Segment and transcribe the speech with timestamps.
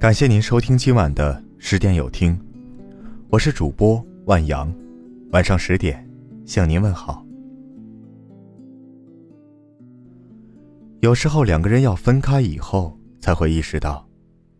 [0.00, 2.34] 感谢您收听今晚的十点有听，
[3.28, 4.74] 我是主播万阳，
[5.30, 6.08] 晚上十点
[6.46, 7.22] 向您问好。
[11.00, 14.08] 有时候两个人要分开以后，才会意识到，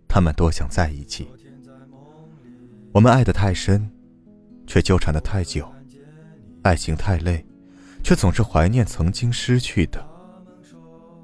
[0.07, 1.27] 他们多想在一起。
[2.93, 3.91] 我们爱得太深，
[4.67, 5.65] 却纠缠得太久；
[6.61, 7.43] 爱情太累，
[8.03, 10.07] 却总是怀念曾经失去的。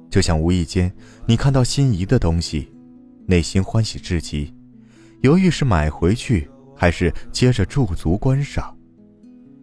[0.09, 0.91] 就像无意间
[1.27, 2.73] 你看到心仪的东西，
[3.27, 4.55] 内心欢喜至极，
[5.23, 8.75] 犹豫是买回去还是接着驻足观赏。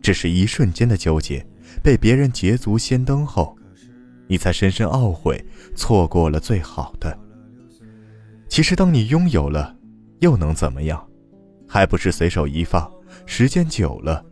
[0.02, 1.46] 只是一瞬间的纠结，
[1.82, 3.58] 被别人捷足先登后，
[4.28, 5.44] 你才深深懊悔
[5.76, 7.18] 错过了最好的。
[8.50, 9.76] 其实，当你拥有了，
[10.20, 11.08] 又能怎么样？
[11.68, 12.92] 还不是随手一放，
[13.26, 14.24] 时间久了，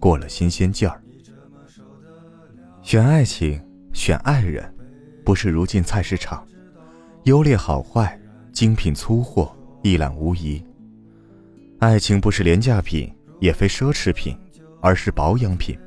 [0.00, 1.00] 过了新鲜劲儿。
[2.82, 3.60] 选爱情，
[3.92, 4.74] 选爱人。
[5.24, 6.46] 不是如今菜市场，
[7.24, 8.18] 优劣好坏，
[8.58, 10.60] 精品粗货一览无遗。
[11.78, 14.36] 爱情不是廉价品，也非奢侈品，
[14.80, 15.78] 而是保养品。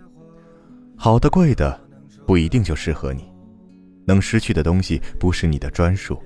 [0.95, 1.77] 好的贵的，
[2.25, 3.29] 不一定就适合你。
[4.05, 6.17] 能失去的东西，不是你的专属。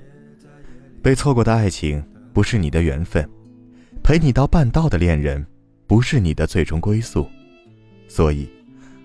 [1.02, 3.28] 被错过的爱情，不是你的缘分。
[4.04, 5.44] 陪你到半道的恋人，
[5.88, 7.28] 不是你的最终归宿。
[8.08, 8.48] 所以，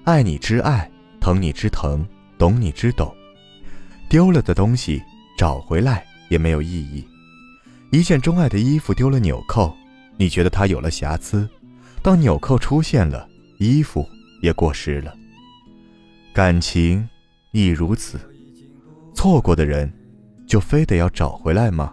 [0.05, 0.87] 爱你之爱，
[1.23, 2.07] 疼你之疼，
[2.37, 3.11] 懂你之懂。
[4.11, 5.03] 丢了的东西
[5.39, 7.03] 找回来也没有意义。
[7.91, 9.75] 一件钟爱的衣服丢了纽扣，
[10.17, 11.45] 你觉得它有了瑕疵；
[12.03, 14.09] 当纽扣出现了，衣服
[14.43, 15.13] 也过时了。
[16.33, 17.07] 感情
[17.51, 18.17] 亦如此，
[19.13, 19.93] 错过的人，
[20.47, 21.93] 就非得要找回来吗？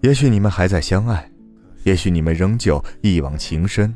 [0.00, 1.30] 也许你们还在相爱，
[1.84, 3.94] 也许你们仍旧一往情深，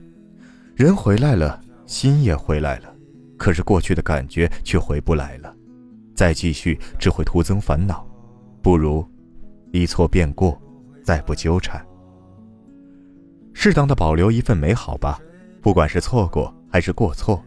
[0.77, 2.95] 人回来了，心也回来了，
[3.39, 5.55] 可是过去的感觉却回不来了。
[6.15, 8.07] 再继续只会徒增烦恼，
[8.61, 9.03] 不如
[9.73, 10.61] 一错便过，
[11.03, 11.85] 再不纠缠。
[13.53, 15.21] 适当的保留一份美好吧，
[15.61, 17.43] 不管是错过还是过错，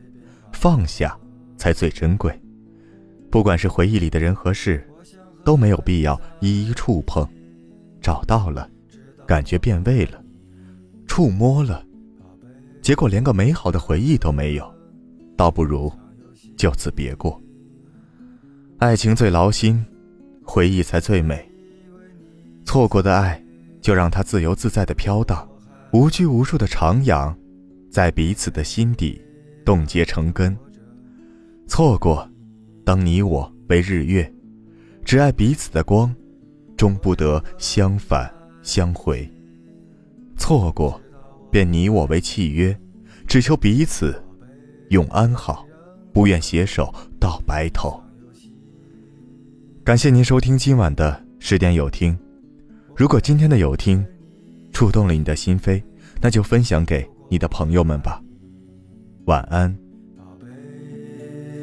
[0.52, 1.18] 放下
[1.58, 2.38] 才最珍贵。
[3.32, 4.88] 不管是回忆里的人和事，
[5.44, 7.28] 都没有必要一一触碰。
[8.02, 8.70] 找到了，
[9.26, 10.20] 感觉变味了；
[11.08, 11.86] 触摸了，
[12.82, 14.72] 结果连个美好的回忆都没有，
[15.36, 15.92] 倒不如
[16.58, 17.42] 就此别过。
[18.78, 19.84] 爱情最劳心，
[20.44, 21.50] 回忆才最美。
[22.74, 23.40] 错过的爱，
[23.84, 25.48] 就让它自由自在的飘荡，
[25.92, 27.32] 无拘无束的徜徉，
[27.92, 29.22] 在彼此的心底
[29.64, 30.58] 冻结成根。
[31.68, 32.28] 错过，
[32.84, 34.28] 当你我为日月，
[35.06, 36.12] 只爱彼此的光，
[36.76, 38.28] 终不得相反
[38.64, 39.32] 相回。
[40.36, 41.00] 错过，
[41.52, 42.76] 便你我为契约，
[43.28, 44.20] 只求彼此
[44.90, 45.64] 永安好，
[46.12, 48.02] 不愿携手到白头。
[49.84, 52.18] 感谢您收听今晚的十点有听。
[52.96, 54.06] 如果今天的有听
[54.72, 55.82] 触动了你的心扉，
[56.22, 58.22] 那就分享给你的朋友们吧。
[59.26, 59.76] 晚安。
[60.16, 60.48] 宝贝，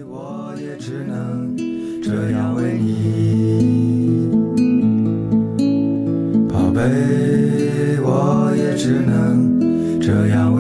[0.09, 1.57] 我也只能
[2.03, 4.29] 这样为你。
[6.49, 6.81] 宝贝，
[8.01, 10.60] 我也只能这样为。